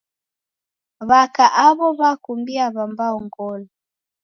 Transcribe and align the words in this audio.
W'aka 1.09 1.45
aw'o 1.65 1.87
w'akumbia 1.99 2.65
w'ambao 2.75 3.17
ngolo. 3.25 3.67